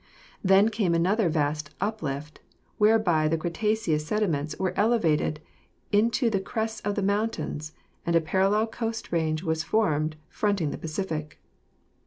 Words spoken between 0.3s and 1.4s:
Then came another